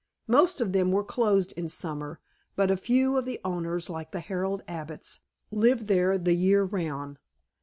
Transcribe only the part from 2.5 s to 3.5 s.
but a few of the